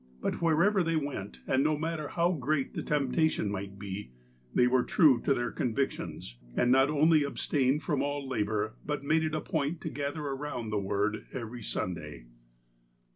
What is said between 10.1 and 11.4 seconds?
around the Word